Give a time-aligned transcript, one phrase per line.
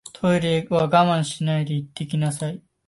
[0.13, 2.63] トイレは我慢しないで行ってきなさい